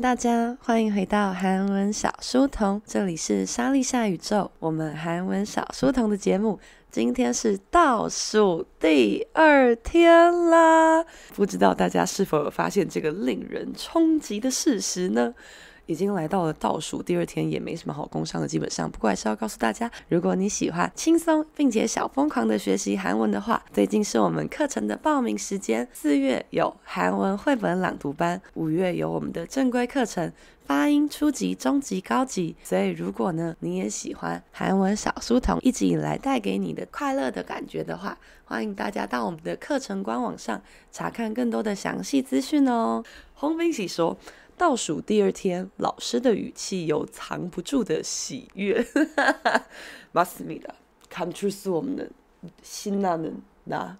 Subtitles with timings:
[0.00, 6.58] 大家，欢迎回到韩文小书童，这里是莎莉夏宇宙，我们韩文小书童的节目。
[6.90, 15.34] 今天是倒数第二天啦，不知道大家是否有发现这个令人冲击的事实呢？
[15.90, 18.46] 已经来到了倒数第二天，也没什么好工商的。
[18.46, 25.88] 基本上，不过还是要告诉大家，如果你喜欢轻松并且小疯狂的学习韩文的话，最近是我们课程的报名时间。
[25.92, 30.32] 四月有韩文绘本朗读班，五月有我们的正规课程
[30.64, 32.54] 发音初级、中级、高级。
[32.62, 40.62] 所以，如果呢你也喜欢韩文小书童一直以来带给你的快乐的感觉的话，欢迎大家到我们的课程官网上
[40.92, 43.02] 查看更多的详细资讯哦。
[43.34, 44.16] 洪斌喜说。
[44.59, 48.85] 倒数第二天，老师的语气有藏不住的喜悦。
[50.13, 50.73] 맞습니다
[51.09, 52.09] 감출 수 없는
[52.63, 53.97] 신나는 나。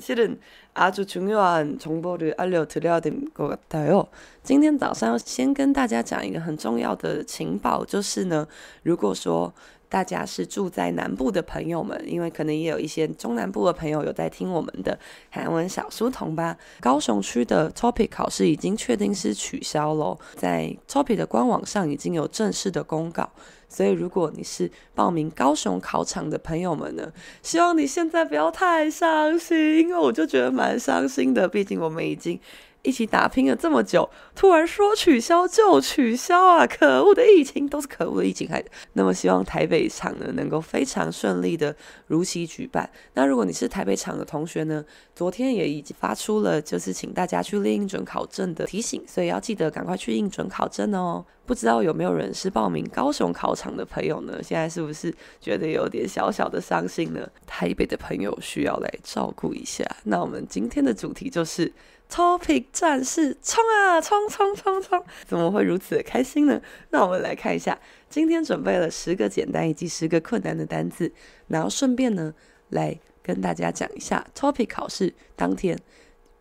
[0.00, 4.08] 실은아주중요한 정보를 알려드려야 될 것 같아요。
[4.42, 8.48] 今天早上要先跟大家讲一个很重要的情报，就是呢，
[8.82, 9.54] 如果说。
[9.95, 16.57] 大家是住在南部的朋友们，因为可能也有一些中南部的朋友有在听我们的韩文小书童吧。
[16.81, 23.31] 高雄区的 Topic 考试已经确定是取消了，在 Topic 的官网上已经有正式的公告。
[23.69, 27.09] 所以，如果你是报名高雄考场的朋友们呢，
[27.41, 32.37] 希望你现在不要太伤心，因为我就觉得蛮伤心的，毕竟我们已经。
[32.85, 36.67] 一起打拼了这么久，突然说取消就取消啊！
[36.67, 38.69] 可恶的疫情，都是可恶的疫情害的。
[38.93, 41.75] 那么希望台北场呢能够非常顺利的
[42.07, 42.87] 如期举办。
[43.15, 51.25] 那如果你是台北场的同学呢，昨天也已经发出了就是请大家去列印准考证的提醒，所以要记得赶快去印准考证哦。
[51.47, 54.41] 不知道有没有人是报名高雄考场的朋友呢？
[54.43, 57.27] 现在是不是觉得有点小小的伤心呢？
[57.47, 59.85] 台北的朋友需要来照顾一下。
[60.05, 61.71] 那我们今天的主题就是。
[62.10, 65.04] Topic 战士，冲啊，冲冲冲冲！
[65.26, 66.60] 怎么会如此的开心呢？
[66.90, 67.78] 那我们来看一下，
[68.08, 71.12] 今天准备了十个简单以及十个困难的单字，
[71.46, 72.34] 然后顺便呢，
[72.70, 75.78] 来跟大家讲一下 Topic 考试当天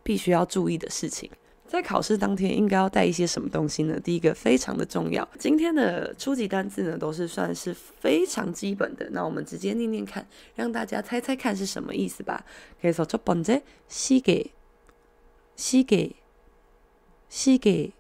[0.02, 1.30] 必须要注意的事情。
[1.68, 4.00] 在考试当天应该要带一些什么东西呢？
[4.00, 10.26] 第一个非常的重要，今天的初级单字呢都是算是非常基本的，那我们直接念念看，
[10.56, 12.44] 让大家猜猜看是什么意思吧。
[12.82, 14.48] 可以说첫 번째시계
[15.57, 16.17] 西给
[17.29, 17.93] 西给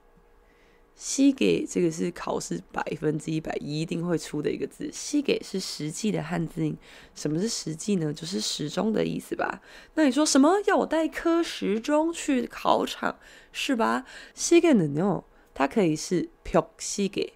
[0.97, 4.88] 西给，这个是考试百分之一百一定会出的一个字。
[4.92, 6.76] 西给是实际的汉字音，
[7.16, 8.12] 什么是实际呢？
[8.12, 9.60] 就是时钟的意思吧。
[9.94, 13.19] 那你说什么要我带颗时钟去考场
[13.50, 14.04] 是吧？
[14.34, 17.32] 西给的牛，它可以是飘西给，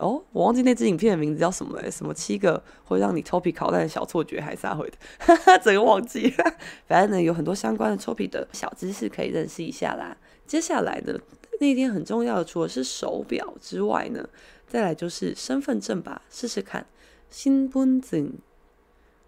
[0.00, 6.54] 哦，我忘记那支影片的名字叫什么了，什么七个会让你 topi 考烂的小错觉还是啥回的，哈哈，整个忘记了。
[6.88, 10.16] 反正呢，有很多相关的 topi 的小知识可以认识一下啦。
[10.46, 11.18] 接下来呢，
[11.60, 14.28] 那天很重要的，除了是手表之外呢，
[14.66, 16.86] 再来就是身份证吧，试试看。
[17.30, 18.32] 身份证，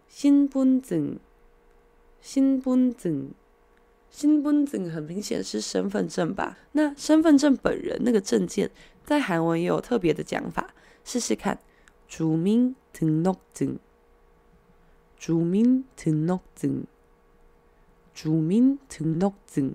[0.09, 1.19] 身份证，
[2.21, 3.31] 身份证，
[4.11, 6.59] 身份证很明显是身份证吧？
[6.73, 8.69] 那身份证本人那个证件，
[9.06, 10.74] 在韩文也有特别的讲法，
[11.04, 11.60] 试试看。
[12.10, 13.80] 주민등록 증，
[15.20, 16.86] 주민등록 증，
[18.16, 19.74] 주민등록 증，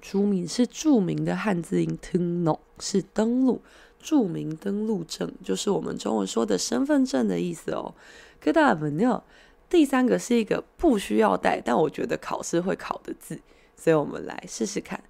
[0.00, 3.62] 주민是着名的汉字音，등록是登录。
[3.98, 7.94] 着名登录证就是我们中文说的身份证的意思哦。
[8.42, 9.22] 그다음은요，
[9.68, 13.38] 第三个是一个不需要带，但我觉得考试会考的字，
[13.76, 15.04] 所以我们来试试看。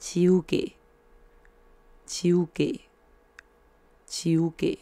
[0.00, 2.80] 치우개，치우 개，
[4.06, 4.78] 치우 개，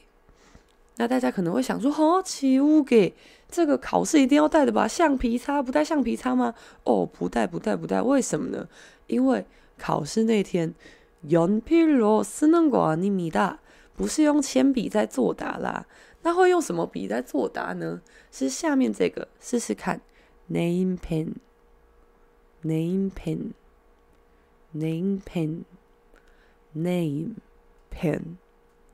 [0.97, 3.15] 那大家可能会想说，哦，起乌给
[3.49, 4.89] 这个考试一定要带的吧？
[4.89, 6.55] 橡皮擦不带橡皮擦吗？
[6.85, 8.69] 哦，不带不带不带，为什么呢？
[9.07, 9.47] 因为
[9.79, 10.75] 考试那天，
[11.29, 13.59] 연필로쓰는거아닙니다，
[13.97, 15.87] 不是用铅笔在作答啦。
[16.23, 18.03] 那会用什么笔在作答呢？
[18.31, 20.03] 是下面这个，试试看，
[20.49, 23.55] name pen，name pen，name
[26.75, 27.37] pen，name
[27.91, 28.37] pen。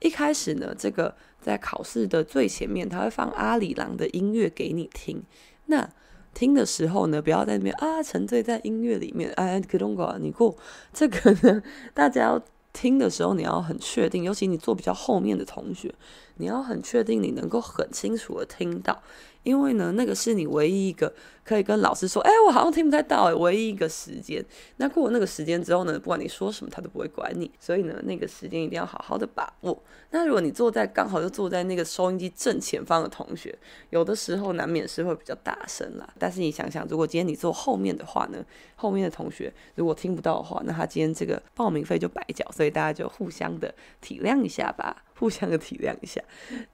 [0.00, 5.22] 一开始呢，这个在考试的最前面，他会放阿里郎的音乐给你听。
[5.66, 5.88] 那
[6.34, 9.30] 听的时候呢，不要在那边啊沉醉在音乐里面。
[9.36, 10.56] 哎，그런거아니고
[10.92, 11.62] 这个呢，
[11.94, 12.42] 大家要
[12.74, 15.94] 听的时候，你要很确定，尤其你坐比较后面的同学，
[16.36, 19.02] 你要很确定你能够很清楚的听到。
[19.43, 21.11] 因为呢，那个是你唯一一个
[21.43, 24.43] 可以跟老师说，哎，我好像听不太到，哎，唯一一个时间。
[24.77, 27.49] 那过了那个时间之后呢，不管你说什么，他都不会管你。
[27.59, 29.81] 所以呢，那个时间一定要好好的把握。
[30.11, 33.57] 那如果你坐在刚好就坐在那个收音机正前方的同学，
[33.89, 36.07] 有的时候难免是会比较大声啦。
[36.19, 38.45] 但是你想想，如果今天你坐后面的话呢，
[38.75, 42.45] 后面的同学如果听不到的话，那他今天这个报名费就白缴。
[42.51, 45.03] 所以大家就互相的体谅一下吧。
[45.20, 46.20] 互相的体谅一下。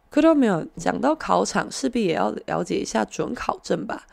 [0.09, 4.05] 可到没有讲到考场，势必也要了解一下准考证吧。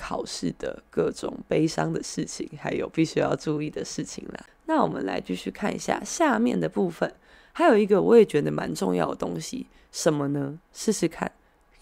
[0.00, 4.46] 考试的各种悲伤的事情，还有必须要注意的事情啦。
[4.66, 7.14] 那我们来继续看一下下面的部分，
[7.52, 10.58] 还有一个我也觉得蛮重要的东西，什么呢？
[10.72, 11.32] 试试看，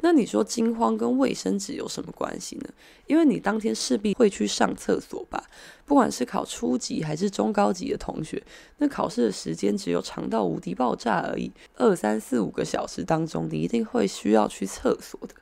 [0.04, 2.68] 那你说惊慌跟卫生纸有什么关系呢？
[3.06, 5.44] 因为你当天势必会去上厕所吧，
[5.86, 8.42] 不管是考初级还是中高级的同学，
[8.78, 15.34] 那考试的时间只有长到无敌爆炸而已，二三四五个小时当中，你一定会需要去厕所的。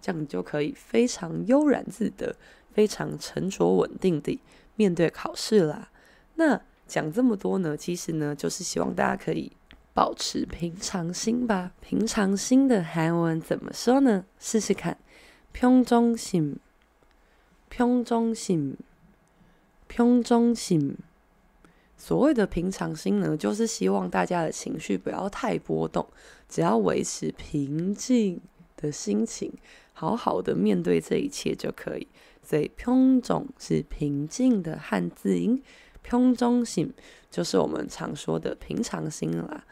[0.00, 2.36] 这样你就可以非常悠然自得、
[2.72, 4.42] 非常沉着稳定地
[4.76, 5.90] 面对考试啦。
[6.34, 9.50] 那讲这么多呢，其实呢，就是希望大家可以
[9.98, 11.72] 保持平常心吧。
[11.80, 14.24] 平常心的韩文怎么说呢？
[14.38, 14.98] 试试看，
[15.52, 16.56] 평정 심，
[17.70, 18.74] 평정 심，
[19.88, 20.96] 평정 심。
[21.96, 26.06] 所谓的平常心呢，就是希望大家的情绪不要太波动，
[26.48, 28.40] 只要维持平静
[28.76, 29.52] 的心情，
[29.92, 32.08] 好好的面对这一切就可以。
[32.42, 35.62] 所以평정是平静的汉字音，
[36.06, 36.90] 평정심
[37.30, 39.64] 就是我们常说的平常心啦。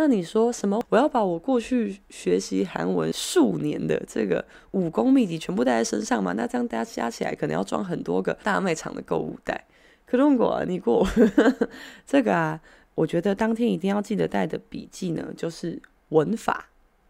[0.00, 0.80] 那你说什么？
[0.90, 6.32] 我要把我过去学习韩文数年的这个武功秘籍全部带在身上吗？
[6.36, 9.66] 那这样大家加起来可能要装很多个大卖场的购物袋。
[10.06, 11.04] 可是我你过
[12.06, 12.60] 这个啊，
[12.94, 16.68] 我觉得当天一定要记得带的笔记呢，就是文法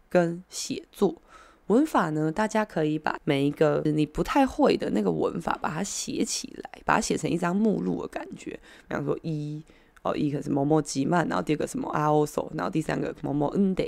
[0.09, 1.21] 跟写作。
[1.67, 8.59] 文法呢，大家可以把每一个你不太会的那个文法，把它写起来，把它写成一张目录的感觉。
[8.87, 9.63] 比方说一
[10.01, 13.83] 哦，一个是某某吉曼，然后第二个什么阿欧索，然后第三个某某恩德。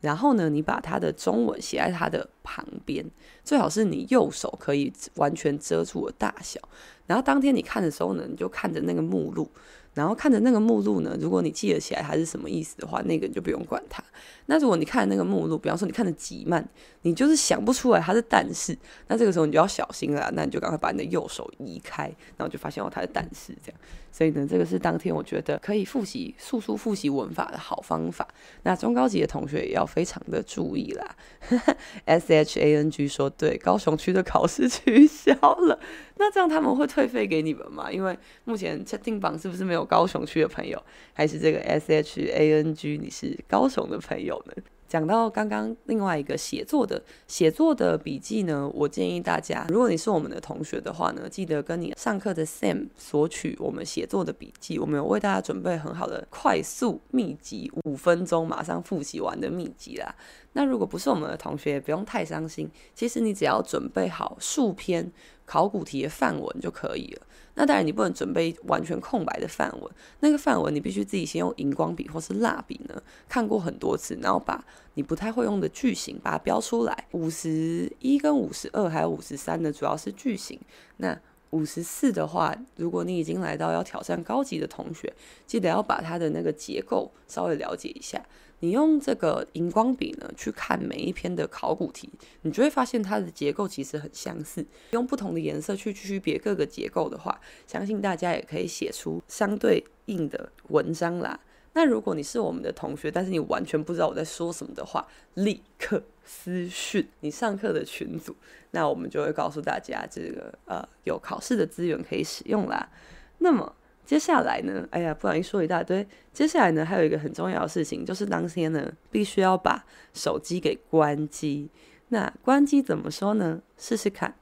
[0.00, 3.08] 然后呢，你把它的中文写在它的旁边，
[3.44, 6.60] 最好是你右手可以完全遮住的大小。
[7.06, 9.48] 然后当天你看的时候呢，你就看着那个目录。
[9.94, 14.02] 然后看着那个目录呢，如果你记得起来它是什么意思的话，那个你就不用管它。
[14.46, 16.66] 那如果你看那个目录，比方说你看的极慢，
[17.02, 18.76] 你就是想不出来它是但是，
[19.08, 20.30] 那这个时候你就要小心了。
[20.34, 22.04] 那你就赶快把你的右手移开，
[22.36, 23.80] 然后就发现哦，它是但是这样。
[24.10, 28.26] 所以呢，这个是当天我觉得可以复习速速复习文法的好方法。
[28.62, 31.16] 那中高级的同学也要非常的注意啦。
[32.04, 35.78] S H A N G 说对，高雄区的考试取消了。
[36.18, 37.90] 那这样他们会退费给你们吗？
[37.90, 40.82] 因为目前测定榜是不是没有高雄区的朋友？
[41.12, 44.62] 还是这个 S H A N G 你是高雄的朋友呢？
[44.88, 60.14] 讲到刚刚另外一个写作的写作的笔记呢，我建议大家，如果你是我们的同学的话呢，记得跟你上课的 Sam 索取我们写作的笔记，我们有为大家准备很好的快速秘籍，五分钟马上复习完的秘籍啦。
[60.54, 65.10] 那如果不是我们的同学，也不用太伤心，其实你只要准备好数篇
[65.46, 67.26] 考古题的范文就可以了。
[67.54, 69.90] 那当然，你不能准备完全空白的范文，
[70.20, 77.08] 那个范文你必须自己先用荧光笔或是蜡笔呢，看过很多次，然后把你不太会用的句型把它标出来。
[77.12, 80.58] 五十一跟五十二还有五十三呢，主要是句型。
[80.96, 81.18] 那
[81.52, 85.12] 五十四的话，如果你已经来到要挑战高级的同学，
[85.46, 88.22] 记得要把它的那个结构稍微了解一下。
[88.60, 92.08] 你用这个荧光笔呢，去看每一篇的考古题，
[92.42, 94.64] 你就会发现它的结构其实很相似。
[94.92, 101.38] 用不同的颜色去区别各个结构的话，相信大家也可以写出相对应的文章啦。
[101.73, 108.35] 那如果你是我们的同学，但是你完全不知道我在说什么的话，立刻私讯你上课的群组，
[108.71, 112.89] 那我们就会告诉大家这个呃有考试的资源可以使用啦。
[113.37, 116.07] 那么接下来呢，哎呀，不小心说一大堆。
[116.33, 121.69] 接下来呢，还有一个很重要的事情，就是当天呢必须要把手机给关机。
[122.09, 123.61] 那关机怎么说呢？
[123.77, 124.33] 试试看，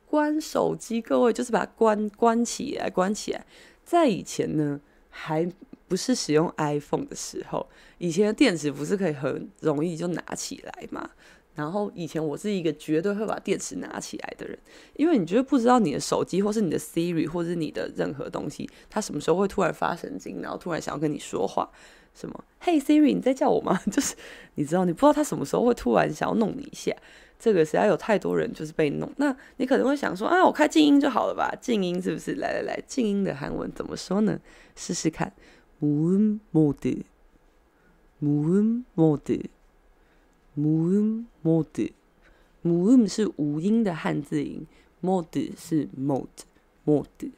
[0.06, 3.46] 关手机，各位就是把它关关起来，关起来。
[3.84, 5.48] 在以前呢，还
[5.88, 7.70] 不是使用 iPhone 的时候，
[8.00, 11.12] 以前的电池不是可以很容易就拿起来嘛？
[11.56, 14.58] 然后以前我是一个绝对会把电池拿起来的人，
[14.96, 21.70] 因为你绝对不知道你的手机或是你的 Siri 或是你的任何东西，它什么时候会突然发神经，然后突然想要跟你说话。
[22.15, 23.79] 什么？Hey Siri，你在叫我吗？
[23.91, 24.15] 就是
[24.55, 26.95] 你知道，你不知道他什么时候会突然想要弄你一下。
[27.39, 29.13] 这个实在有太多人就是被弄。
[29.17, 31.53] 那你可能会想说啊，我开静音就好了吧？
[31.61, 32.37] 静音是不是？
[32.37, 34.41] 来来来，静音的韩文怎么说呢？
[34.77, 35.33] 试试看。
[35.81, 37.03] 无音 mode，
[38.21, 39.45] 无音 mode，
[40.55, 41.93] 无音 mode，
[42.63, 44.65] 无音是无音的汉字音
[45.03, 46.29] ，mode 是 mode
[46.87, 47.33] mode。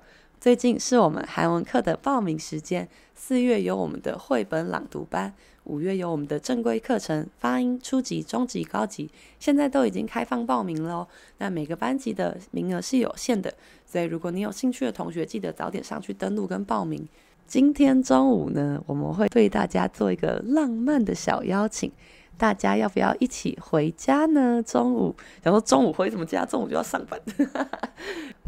[0.45, 11.07] 最近是我们韩文课的报名时间，四月有我们的绘本朗读班，五月有我们的正规课程，发音初级、中级、高级，现在都已经开放报名了。
[11.39, 13.51] 那每个班级的名额是有限的，
[13.87, 17.07] 所以如果你有兴趣的同学，记得早点上去登录跟报名。
[17.47, 21.91] 今天中午呢，我们会对大家做一个浪漫的小邀请。
[22.37, 24.61] 大家要不要一起回家呢？
[24.61, 26.45] 中午，想说中午回什么家？
[26.45, 27.19] 中午就要上班。